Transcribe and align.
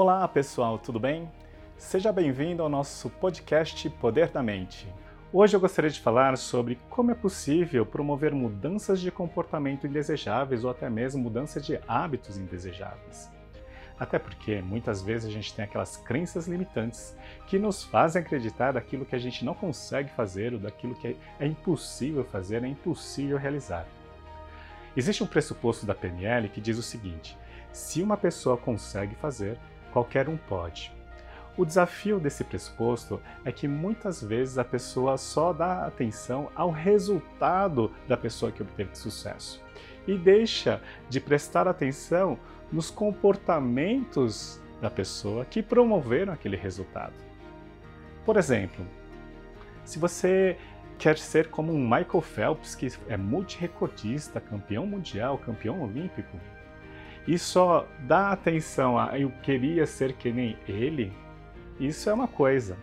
Olá 0.00 0.28
pessoal, 0.28 0.78
tudo 0.78 1.00
bem? 1.00 1.28
Seja 1.76 2.12
bem-vindo 2.12 2.62
ao 2.62 2.68
nosso 2.68 3.10
podcast 3.10 3.90
Poder 3.90 4.28
da 4.28 4.40
Mente. 4.40 4.86
Hoje 5.32 5.56
eu 5.56 5.60
gostaria 5.60 5.90
de 5.90 5.98
falar 5.98 6.38
sobre 6.38 6.78
como 6.88 7.10
é 7.10 7.16
possível 7.16 7.84
promover 7.84 8.32
mudanças 8.32 9.00
de 9.00 9.10
comportamento 9.10 9.88
indesejáveis 9.88 10.62
ou 10.62 10.70
até 10.70 10.88
mesmo 10.88 11.24
mudança 11.24 11.60
de 11.60 11.80
hábitos 11.88 12.38
indesejáveis. 12.38 13.28
Até 13.98 14.20
porque 14.20 14.62
muitas 14.62 15.02
vezes 15.02 15.28
a 15.28 15.32
gente 15.32 15.52
tem 15.52 15.64
aquelas 15.64 15.96
crenças 15.96 16.46
limitantes 16.46 17.16
que 17.48 17.58
nos 17.58 17.82
fazem 17.82 18.22
acreditar 18.22 18.74
daquilo 18.74 19.04
que 19.04 19.16
a 19.16 19.18
gente 19.18 19.44
não 19.44 19.52
consegue 19.52 20.10
fazer 20.12 20.54
ou 20.54 20.60
daquilo 20.60 20.94
que 20.94 21.16
é 21.40 21.44
impossível 21.44 22.22
fazer, 22.22 22.62
é 22.62 22.68
impossível 22.68 23.36
realizar. 23.36 23.84
Existe 24.96 25.24
um 25.24 25.26
pressuposto 25.26 25.84
da 25.84 25.94
PNL 25.94 26.48
que 26.50 26.60
diz 26.60 26.78
o 26.78 26.82
seguinte: 26.84 27.36
se 27.72 28.00
uma 28.00 28.16
pessoa 28.16 28.56
consegue 28.56 29.16
fazer, 29.16 29.58
qualquer 29.92 30.28
um 30.28 30.36
pode. 30.36 30.92
O 31.56 31.64
desafio 31.64 32.20
desse 32.20 32.44
pressuposto 32.44 33.20
é 33.44 33.50
que 33.50 33.66
muitas 33.66 34.22
vezes 34.22 34.58
a 34.58 34.64
pessoa 34.64 35.16
só 35.16 35.52
dá 35.52 35.86
atenção 35.86 36.48
ao 36.54 36.70
resultado 36.70 37.90
da 38.06 38.16
pessoa 38.16 38.52
que 38.52 38.62
obteve 38.62 38.96
sucesso 38.96 39.60
e 40.06 40.16
deixa 40.16 40.80
de 41.08 41.20
prestar 41.20 41.66
atenção 41.66 42.38
nos 42.70 42.90
comportamentos 42.90 44.60
da 44.80 44.88
pessoa 44.88 45.44
que 45.44 45.62
promoveram 45.62 46.32
aquele 46.32 46.56
resultado. 46.56 47.14
Por 48.24 48.36
exemplo, 48.36 48.86
se 49.84 49.98
você 49.98 50.56
quer 50.98 51.18
ser 51.18 51.48
como 51.48 51.72
um 51.72 51.80
Michael 51.80 52.20
Phelps, 52.20 52.74
que 52.74 52.88
é 53.08 53.16
multirecordista, 53.16 54.40
campeão 54.40 54.86
mundial, 54.86 55.38
campeão 55.38 55.82
olímpico, 55.82 56.38
e 57.28 57.38
só 57.38 57.86
dá 58.00 58.32
atenção 58.32 58.98
a 58.98 59.18
eu 59.18 59.30
queria 59.42 59.86
ser 59.86 60.14
que 60.14 60.32
nem 60.32 60.56
ele, 60.66 61.12
isso 61.78 62.08
é 62.08 62.14
uma 62.14 62.26
coisa. 62.26 62.74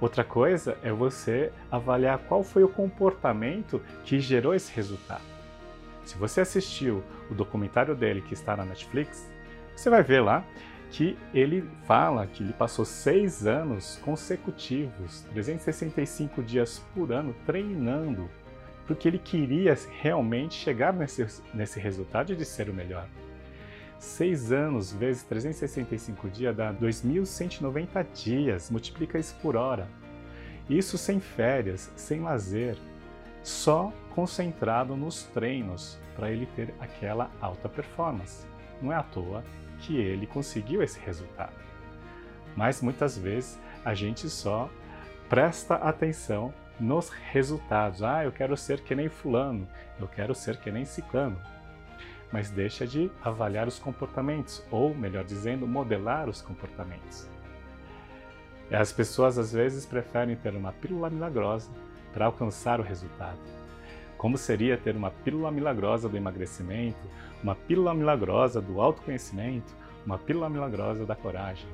Outra 0.00 0.24
coisa 0.24 0.76
é 0.82 0.90
você 0.90 1.52
avaliar 1.70 2.18
qual 2.18 2.42
foi 2.42 2.64
o 2.64 2.68
comportamento 2.68 3.80
que 4.04 4.18
gerou 4.18 4.52
esse 4.52 4.74
resultado. 4.74 5.22
Se 6.04 6.18
você 6.18 6.40
assistiu 6.40 7.04
o 7.30 7.34
documentário 7.34 7.94
dele 7.94 8.20
que 8.20 8.34
está 8.34 8.56
na 8.56 8.64
Netflix, 8.64 9.30
você 9.76 9.88
vai 9.88 10.02
ver 10.02 10.22
lá 10.22 10.44
que 10.90 11.16
ele 11.32 11.64
fala 11.86 12.26
que 12.26 12.42
ele 12.42 12.52
passou 12.52 12.84
seis 12.84 13.46
anos 13.46 13.96
consecutivos, 14.04 15.20
365 15.30 16.42
dias 16.42 16.84
por 16.92 17.12
ano, 17.12 17.32
treinando, 17.46 18.28
porque 18.88 19.06
ele 19.06 19.20
queria 19.20 19.78
realmente 20.00 20.54
chegar 20.54 20.92
nesse, 20.92 21.24
nesse 21.54 21.78
resultado 21.78 22.34
de 22.34 22.44
ser 22.44 22.68
o 22.68 22.74
melhor. 22.74 23.06
Seis 24.02 24.50
anos 24.50 24.92
vezes 24.92 25.22
365 25.22 26.28
dias 26.28 26.56
dá 26.56 26.74
2.190 26.74 28.04
dias, 28.12 28.68
multiplica 28.68 29.16
isso 29.16 29.36
por 29.40 29.54
hora. 29.54 29.86
Isso 30.68 30.98
sem 30.98 31.20
férias, 31.20 31.88
sem 31.94 32.20
lazer, 32.20 32.76
só 33.44 33.92
concentrado 34.12 34.96
nos 34.96 35.22
treinos 35.26 36.00
para 36.16 36.32
ele 36.32 36.46
ter 36.46 36.74
aquela 36.80 37.30
alta 37.40 37.68
performance. 37.68 38.44
Não 38.82 38.92
é 38.92 38.96
à 38.96 39.04
toa 39.04 39.44
que 39.78 39.96
ele 39.96 40.26
conseguiu 40.26 40.82
esse 40.82 40.98
resultado. 40.98 41.54
Mas 42.56 42.82
muitas 42.82 43.16
vezes 43.16 43.56
a 43.84 43.94
gente 43.94 44.28
só 44.28 44.68
presta 45.28 45.76
atenção 45.76 46.52
nos 46.78 47.08
resultados. 47.08 48.02
Ah, 48.02 48.24
eu 48.24 48.32
quero 48.32 48.56
ser 48.56 48.80
que 48.80 48.96
nem 48.96 49.08
fulano, 49.08 49.68
eu 50.00 50.08
quero 50.08 50.34
ser 50.34 50.56
que 50.56 50.72
nem 50.72 50.84
ciclano 50.84 51.40
mas 52.32 52.50
deixa 52.50 52.86
de 52.86 53.10
avaliar 53.22 53.68
os 53.68 53.78
comportamentos, 53.78 54.64
ou, 54.70 54.94
melhor 54.94 55.24
dizendo, 55.24 55.66
modelar 55.66 56.28
os 56.28 56.40
comportamentos. 56.40 57.28
As 58.70 58.90
pessoas 58.90 59.36
às 59.36 59.52
vezes 59.52 59.84
preferem 59.84 60.34
ter 60.34 60.54
uma 60.54 60.72
pílula 60.72 61.10
milagrosa 61.10 61.70
para 62.12 62.24
alcançar 62.24 62.80
o 62.80 62.82
resultado. 62.82 63.38
Como 64.16 64.38
seria 64.38 64.78
ter 64.78 64.96
uma 64.96 65.10
pílula 65.10 65.50
milagrosa 65.50 66.08
do 66.08 66.16
emagrecimento, 66.16 67.06
uma 67.42 67.54
pílula 67.54 67.92
milagrosa 67.92 68.62
do 68.62 68.80
autoconhecimento, 68.80 69.74
uma 70.06 70.16
pílula 70.16 70.48
milagrosa 70.48 71.04
da 71.04 71.14
coragem? 71.14 71.68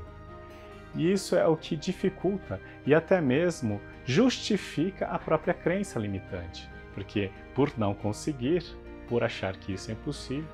E 0.94 1.12
isso 1.12 1.36
é 1.36 1.46
o 1.46 1.56
que 1.56 1.76
dificulta 1.76 2.60
e 2.86 2.94
até 2.94 3.20
mesmo 3.20 3.80
justifica 4.04 5.06
a 5.06 5.18
própria 5.18 5.52
crença 5.52 5.98
limitante, 5.98 6.68
porque 6.94 7.30
por 7.54 7.70
não 7.78 7.94
conseguir, 7.94 8.64
por 9.08 9.24
achar 9.24 9.56
que 9.56 9.72
isso 9.72 9.90
é 9.90 9.94
impossível, 9.94 10.48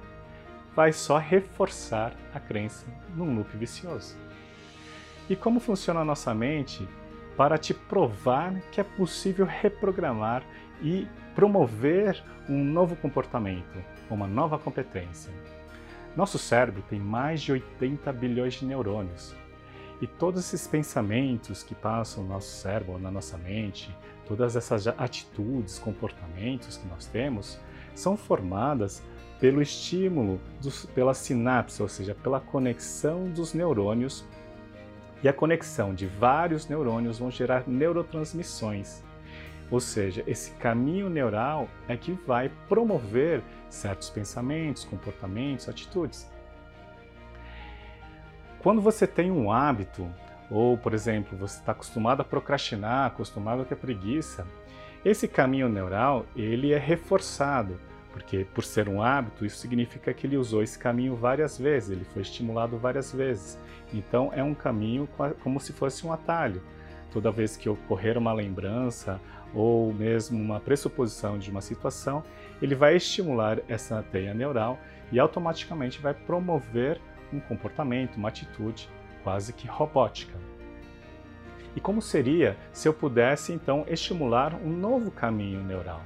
vai 0.74 0.92
só 0.92 1.18
reforçar 1.18 2.12
a 2.32 2.40
crença 2.40 2.86
num 3.14 3.34
loop 3.34 3.56
vicioso. 3.56 4.16
E 5.28 5.36
como 5.36 5.60
funciona 5.60 6.00
a 6.00 6.04
nossa 6.04 6.34
mente 6.34 6.86
para 7.36 7.58
te 7.58 7.72
provar 7.72 8.54
que 8.70 8.80
é 8.80 8.84
possível 8.84 9.46
reprogramar 9.46 10.42
e 10.82 11.06
promover 11.34 12.22
um 12.48 12.62
novo 12.62 12.94
comportamento, 12.96 13.82
uma 14.10 14.26
nova 14.26 14.58
competência? 14.58 15.32
Nosso 16.16 16.38
cérebro 16.38 16.82
tem 16.88 17.00
mais 17.00 17.42
de 17.42 17.52
80 17.52 18.12
bilhões 18.12 18.54
de 18.54 18.66
neurônios. 18.66 19.34
E 20.00 20.06
todos 20.06 20.44
esses 20.44 20.66
pensamentos 20.66 21.62
que 21.62 21.74
passam 21.74 22.22
no 22.22 22.30
nosso 22.30 22.48
cérebro, 22.48 22.98
na 22.98 23.10
nossa 23.10 23.38
mente, 23.38 23.94
todas 24.26 24.56
essas 24.56 24.86
atitudes, 24.86 25.78
comportamentos 25.78 26.76
que 26.76 26.86
nós 26.88 27.06
temos, 27.06 27.58
são 27.94 28.16
formadas 28.16 29.02
pelo 29.40 29.60
estímulo 29.60 30.40
dos, 30.60 30.86
pela 30.86 31.14
sinapse, 31.14 31.82
ou 31.82 31.88
seja, 31.88 32.14
pela 32.14 32.40
conexão 32.40 33.24
dos 33.24 33.52
neurônios. 33.52 34.24
E 35.22 35.28
a 35.28 35.32
conexão 35.32 35.94
de 35.94 36.06
vários 36.06 36.68
neurônios 36.68 37.18
vão 37.18 37.30
gerar 37.30 37.64
neurotransmissões. 37.66 39.02
Ou 39.70 39.80
seja, 39.80 40.22
esse 40.26 40.52
caminho 40.52 41.08
neural 41.08 41.68
é 41.88 41.96
que 41.96 42.12
vai 42.12 42.50
promover 42.68 43.42
certos 43.68 44.10
pensamentos, 44.10 44.84
comportamentos, 44.84 45.68
atitudes. 45.68 46.30
Quando 48.60 48.80
você 48.80 49.06
tem 49.06 49.30
um 49.30 49.50
hábito, 49.50 50.08
ou, 50.50 50.76
por 50.76 50.94
exemplo, 50.94 51.36
você 51.36 51.58
está 51.58 51.72
acostumado 51.72 52.20
a 52.20 52.24
procrastinar, 52.24 53.06
acostumado 53.06 53.62
a 53.62 53.64
ter 53.64 53.76
preguiça, 53.76 54.46
esse 55.04 55.28
caminho 55.28 55.68
neural, 55.68 56.24
ele 56.34 56.72
é 56.72 56.78
reforçado, 56.78 57.78
porque 58.10 58.46
por 58.54 58.64
ser 58.64 58.88
um 58.88 59.02
hábito, 59.02 59.44
isso 59.44 59.58
significa 59.58 60.14
que 60.14 60.26
ele 60.26 60.36
usou 60.36 60.62
esse 60.62 60.78
caminho 60.78 61.14
várias 61.14 61.58
vezes, 61.58 61.90
ele 61.90 62.04
foi 62.06 62.22
estimulado 62.22 62.78
várias 62.78 63.12
vezes. 63.12 63.58
Então 63.92 64.30
é 64.32 64.42
um 64.42 64.54
caminho 64.54 65.06
como 65.42 65.60
se 65.60 65.72
fosse 65.72 66.06
um 66.06 66.12
atalho. 66.12 66.62
Toda 67.12 67.30
vez 67.30 67.56
que 67.56 67.68
ocorrer 67.68 68.16
uma 68.16 68.32
lembrança 68.32 69.20
ou 69.52 69.92
mesmo 69.92 70.40
uma 70.40 70.58
pressuposição 70.58 71.38
de 71.38 71.50
uma 71.50 71.60
situação, 71.60 72.24
ele 72.62 72.74
vai 72.74 72.96
estimular 72.96 73.58
essa 73.68 74.02
teia 74.02 74.32
neural 74.32 74.78
e 75.12 75.18
automaticamente 75.18 76.00
vai 76.00 76.14
promover 76.14 77.00
um 77.32 77.40
comportamento, 77.40 78.16
uma 78.16 78.28
atitude 78.28 78.88
quase 79.24 79.52
que 79.52 79.66
robótica. 79.66 80.38
E 81.74 81.80
como 81.80 82.00
seria 82.00 82.56
se 82.72 82.86
eu 82.86 82.94
pudesse 82.94 83.52
então 83.52 83.84
estimular 83.88 84.54
um 84.54 84.70
novo 84.70 85.10
caminho 85.10 85.60
neural? 85.64 86.02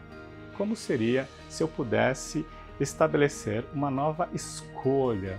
Como 0.56 0.74
seria 0.74 1.28
se 1.48 1.62
eu 1.62 1.68
pudesse 1.68 2.46
estabelecer 2.80 3.64
uma 3.74 3.90
nova 3.90 4.28
escolha 4.32 5.38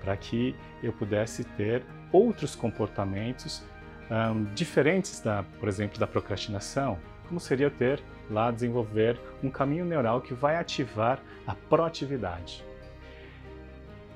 para 0.00 0.16
que 0.16 0.54
eu 0.82 0.92
pudesse 0.92 1.42
ter 1.42 1.82
outros 2.12 2.54
comportamentos 2.54 3.64
um, 4.10 4.44
diferentes 4.54 5.20
da, 5.20 5.42
por 5.58 5.68
exemplo, 5.68 5.98
da 5.98 6.06
procrastinação? 6.06 6.98
Como 7.26 7.40
seria 7.40 7.70
ter 7.70 8.00
lá 8.30 8.50
desenvolver 8.50 9.18
um 9.42 9.50
caminho 9.50 9.84
neural 9.84 10.20
que 10.20 10.34
vai 10.34 10.56
ativar 10.56 11.20
a 11.46 11.54
proatividade? 11.54 12.64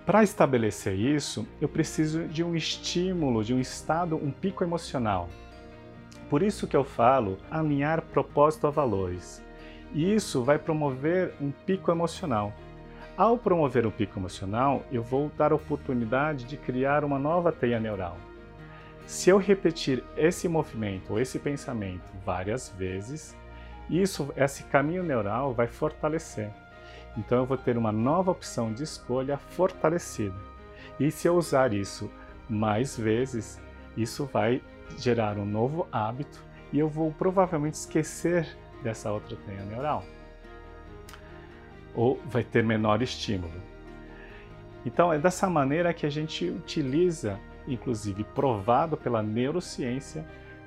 Para 0.09 0.23
estabelecer 0.23 0.99
isso, 0.99 1.47
eu 1.61 1.69
preciso 1.69 2.27
de 2.29 2.43
um 2.43 2.57
estímulo, 2.57 3.45
de 3.45 3.53
um 3.53 3.61
estado, 3.61 4.17
um 4.17 4.31
pico 4.31 4.65
emocional. 4.65 5.29
Por 6.31 6.43
isso 6.43 6.67
que 6.67 6.75
eu 6.75 6.83
falo 6.83 7.37
alinhar 7.51 8.01
propósito 8.01 8.67
a 8.67 8.71
valores. 8.71 9.45
E 9.93 10.15
isso 10.15 10.43
vai 10.43 10.59
promover 10.59 11.35
um 11.39 11.51
pico 11.51 11.91
emocional. 11.91 12.55
Ao 13.19 13.37
promover 13.37 13.87
um 13.87 13.91
pico 13.91 14.19
emocional, 14.19 14.83
eu 14.91 15.03
vou 15.03 15.31
dar 15.37 15.53
oportunidade 15.53 16.47
de 16.47 16.57
criar 16.57 17.05
uma 17.05 17.19
nova 17.19 17.53
teia 17.53 17.79
neural. 17.79 18.17
Se 19.07 19.29
eu 19.29 19.37
repetir 19.37 20.03
esse 20.17 20.49
movimento 20.49 21.13
ou 21.13 21.21
esse 21.21 21.39
pensamento 21.39 22.11
várias 22.25 22.71
vezes, 22.71 23.37
isso, 23.91 24.33
esse 24.39 24.63
caminho 24.63 25.03
neural 25.03 25.53
vai 25.53 25.67
fortalecer. 25.67 26.51
Então 27.17 27.39
eu 27.39 27.47
vou 27.47 27.57
ter 27.57 27.77
uma 27.77 27.93
nova 27.93 28.31
opção 28.31 28.73
de 28.73 28.83
escolha 28.83 29.37
fortalecida. 29.37 30.37
E 30.99 31.11
se 31.11 31.27
eu 31.29 31.37
usar 31.37 31.73
isso 31.73 32.11
mais 32.49 32.97
vezes, 32.97 33.61
isso 33.97 34.27
vai 34.27 34.63
gerar 34.97 35.37
um 35.39 35.45
novo 35.45 35.87
hábito 35.93 36.43
e 36.73 36.79
eu 36.79 36.89
vou 36.89 37.13
provavelmente 37.13 37.75
esquecer 37.75 38.57
dessa 38.83 39.11
outra 39.11 39.37
teia 39.47 39.65
neural. 39.65 40.05
Ou 41.95 42.21
vai 42.27 42.45
ter 42.45 42.63
menor 42.63 43.03
estímulo. 43.03 43.61
Então 44.87 45.13
é 45.13 45.19
dessa 45.19 45.51
maneira 45.51 45.93
que 45.93 46.07
a 46.07 46.11
gente 46.11 46.49
utiliza 46.49 47.39
inclusive 47.73 48.25
provado 48.25 48.97
pela 48.97 49.23
neurociência, 49.23 50.27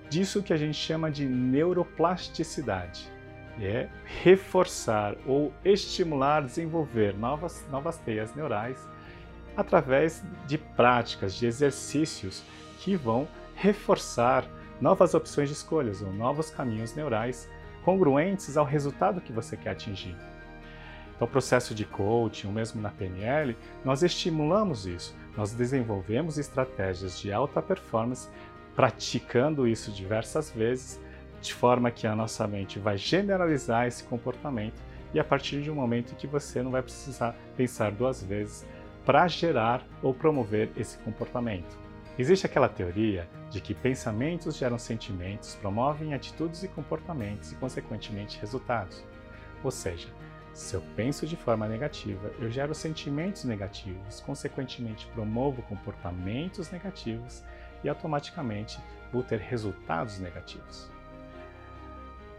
disso 0.10 0.44
que 0.44 0.54
a 0.54 0.58
gente 0.58 0.76
chama 0.76 1.10
de 1.10 1.26
neuroplasticidade. 1.26 3.12
É 3.64 3.88
reforçar 4.24 5.16
ou 5.28 5.54
estimular, 5.64 6.42
desenvolver 6.42 7.16
novas, 7.16 7.64
novas 7.70 7.98
teias 8.00 8.34
neurais 8.34 8.78
através 9.56 10.24
de 10.48 10.58
práticas, 10.58 11.36
de 11.36 11.46
exercícios 11.46 12.44
que 12.80 12.96
vão 12.96 13.28
reforçar 13.54 14.46
novas 14.82 15.14
opções 15.14 15.48
de 15.48 15.54
escolhas 15.54 16.02
ou 16.02 16.12
novos 16.12 16.50
caminhos 16.50 16.96
neurais 16.96 17.48
congruentes 17.86 18.58
ao 18.58 18.66
resultado 18.66 19.22
que 19.22 19.32
você 19.32 19.56
quer 19.56 19.72
atingir. 19.72 20.16
Então, 21.16 21.28
o 21.28 21.32
processo 21.32 21.76
de 21.76 21.86
coaching, 21.86 22.48
ou 22.48 22.54
mesmo 22.54 22.82
na 22.82 22.90
PNL, 22.90 23.56
nós 23.86 24.02
estimulamos 24.02 24.88
isso. 24.88 25.16
Nós 25.38 25.54
desenvolvemos 25.54 26.40
estratégias 26.40 27.20
de 27.20 27.32
alta 27.32 27.62
performance, 27.62 28.28
praticando 28.76 29.68
isso 29.68 29.92
diversas 29.92 30.50
vezes, 30.50 31.00
de 31.42 31.54
forma 31.54 31.92
que 31.92 32.06
a 32.06 32.16
nossa 32.16 32.48
mente 32.48 32.80
vai 32.80 32.98
generalizar 32.98 33.88
esse 33.88 34.04
comportamento 34.04 34.82
e 35.14 35.20
a 35.20 35.24
partir 35.24 35.62
de 35.62 35.72
um 35.72 35.76
momento 35.76 36.14
em 36.14 36.16
que 36.16 36.28
você 36.28 36.62
não 36.62 36.72
vai 36.72 36.82
precisar 36.82 37.36
pensar 37.58 37.92
duas 37.92 38.24
vezes 38.24 38.66
para 39.06 39.28
gerar 39.28 39.84
ou 40.02 40.14
promover 40.14 40.70
esse 40.78 40.98
comportamento. 41.00 41.76
Existe 42.18 42.46
aquela 42.46 42.70
teoria 42.70 43.28
de 43.50 43.60
que 43.60 43.74
pensamentos 43.74 44.56
geram 44.56 44.78
sentimentos, 44.78 45.56
promovem 45.56 46.14
atitudes 46.14 46.62
e 46.64 46.68
comportamentos 46.68 47.52
e, 47.52 47.56
consequentemente, 47.56 48.40
resultados. 48.40 49.04
Ou 49.64 49.72
seja, 49.72 50.08
se 50.54 50.76
eu 50.76 50.84
penso 50.96 51.26
de 51.26 51.36
forma 51.36 51.68
negativa, 51.68 52.32
eu 52.40 52.52
gero 52.52 52.76
sentimentos 52.76 53.44
negativos, 53.46 54.20
consequentemente, 54.20 55.08
promovo 55.08 55.62
comportamentos 55.64 56.70
negativos 56.70 57.44
e, 57.84 57.90
automaticamente, 57.90 58.80
vou 59.12 59.24
ter 59.24 59.40
resultados 59.40 60.20
negativos. 60.20 60.92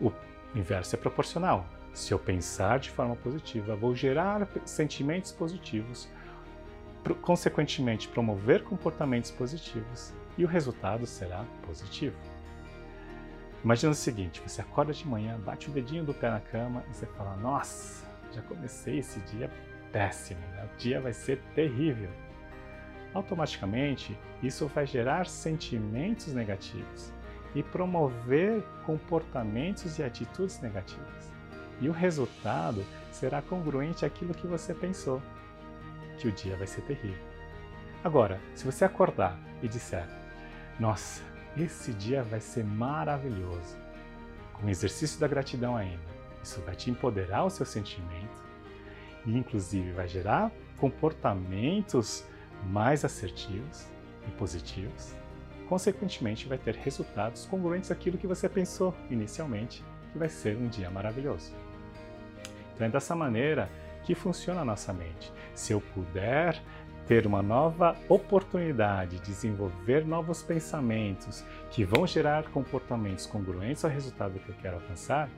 O 0.02 0.12
inverso 0.54 0.96
é 0.96 0.98
proporcional. 0.98 1.64
Se 1.94 2.12
eu 2.12 2.18
pensar 2.18 2.80
de 2.80 2.90
forma 2.90 3.14
positiva, 3.14 3.76
vou 3.76 3.94
gerar 3.94 4.48
sentimentos 4.64 5.30
positivos, 5.30 6.08
consequentemente 7.20 8.08
promover 8.08 8.64
comportamentos 8.64 9.30
positivos 9.30 10.12
e 10.36 10.44
o 10.44 10.48
resultado 10.48 11.06
será 11.06 11.44
positivo. 11.64 12.16
Imagina 13.62 13.92
o 13.92 13.94
seguinte: 13.94 14.42
você 14.44 14.60
acorda 14.60 14.92
de 14.92 15.06
manhã, 15.06 15.38
bate 15.38 15.68
o 15.68 15.72
dedinho 15.72 16.04
do 16.04 16.14
pé 16.14 16.30
na 16.30 16.40
cama 16.40 16.82
e 16.90 16.94
você 16.94 17.06
fala: 17.06 17.36
Nossa, 17.36 18.04
já 18.32 18.42
comecei 18.42 18.98
esse 18.98 19.20
dia 19.20 19.50
péssimo, 19.92 20.40
né? 20.52 20.68
o 20.72 20.76
dia 20.78 21.00
vai 21.00 21.12
ser 21.12 21.40
terrível. 21.54 22.10
Automaticamente, 23.14 24.18
isso 24.42 24.66
vai 24.68 24.86
gerar 24.86 25.26
sentimentos 25.26 26.32
negativos 26.32 27.12
e 27.54 27.62
promover 27.62 28.62
comportamentos 28.84 29.98
e 29.98 30.02
atitudes 30.02 30.60
negativas. 30.60 31.32
E 31.80 31.88
o 31.88 31.92
resultado 31.92 32.84
será 33.10 33.42
congruente 33.42 34.04
àquilo 34.04 34.34
que 34.34 34.46
você 34.46 34.72
pensou 34.72 35.20
que 36.18 36.28
o 36.28 36.32
dia 36.32 36.56
vai 36.56 36.66
ser 36.66 36.82
terrível. 36.82 37.24
Agora, 38.04 38.40
se 38.54 38.64
você 38.64 38.84
acordar 38.84 39.38
e 39.62 39.68
disser: 39.68 40.08
Nossa, 40.78 41.22
esse 41.56 41.92
dia 41.92 42.22
vai 42.22 42.40
ser 42.40 42.64
maravilhoso, 42.64 43.76
com 44.54 44.66
o 44.66 44.70
exercício 44.70 45.20
da 45.20 45.28
gratidão 45.28 45.76
ainda, 45.76 46.12
isso 46.42 46.60
vai 46.62 46.74
te 46.74 46.90
empoderar 46.90 47.44
o 47.44 47.50
seu 47.50 47.66
sentimento 47.66 48.42
e, 49.26 49.36
inclusive, 49.36 49.92
vai 49.92 50.08
gerar 50.08 50.50
comportamentos 50.78 52.24
mais 52.64 53.04
assertivos 53.04 53.86
e 54.26 54.30
positivos. 54.32 55.21
Consequentemente, 55.68 56.46
vai 56.46 56.58
ter 56.58 56.74
resultados 56.74 57.46
congruentes 57.46 57.90
àquilo 57.90 58.18
que 58.18 58.26
você 58.26 58.48
pensou 58.48 58.94
inicialmente, 59.10 59.84
que 60.12 60.18
vai 60.18 60.28
ser 60.28 60.56
um 60.56 60.68
dia 60.68 60.90
maravilhoso. 60.90 61.52
Então, 62.74 62.86
é 62.86 62.90
dessa 62.90 63.14
maneira 63.14 63.68
que 64.04 64.14
funciona 64.14 64.60
a 64.60 64.64
nossa 64.64 64.92
mente. 64.92 65.32
Se 65.54 65.72
eu 65.72 65.80
puder 65.80 66.60
ter 67.06 67.26
uma 67.26 67.42
nova 67.42 67.96
oportunidade 68.08 69.18
de 69.18 69.26
desenvolver 69.26 70.06
novos 70.06 70.42
pensamentos 70.42 71.44
que 71.70 71.84
vão 71.84 72.06
gerar 72.06 72.44
comportamentos 72.44 73.26
congruentes 73.26 73.84
ao 73.84 73.90
resultado 73.90 74.38
que 74.38 74.48
eu 74.48 74.54
quero 74.60 74.76
alcançar, 74.76 75.28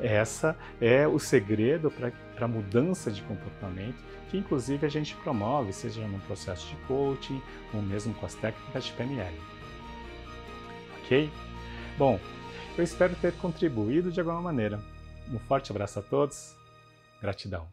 essa 0.00 0.56
é 0.80 1.06
o 1.06 1.18
segredo 1.18 1.90
para 1.90 2.12
a 2.44 2.48
mudança 2.48 3.10
de 3.10 3.22
comportamento 3.22 4.12
que 4.32 4.38
inclusive 4.38 4.86
a 4.86 4.88
gente 4.88 5.14
promove, 5.16 5.74
seja 5.74 6.00
num 6.08 6.18
processo 6.20 6.66
de 6.66 6.76
coaching 6.86 7.40
ou 7.74 7.82
mesmo 7.82 8.14
com 8.14 8.24
as 8.24 8.34
técnicas 8.34 8.84
de 8.84 8.92
PNL. 8.92 9.36
Ok? 11.04 11.30
Bom, 11.98 12.18
eu 12.76 12.84
espero 12.84 13.14
ter 13.16 13.32
contribuído 13.34 14.10
de 14.10 14.20
alguma 14.20 14.40
maneira. 14.40 14.80
Um 15.30 15.38
forte 15.38 15.70
abraço 15.70 15.98
a 15.98 16.02
todos. 16.02 16.54
Gratidão. 17.20 17.68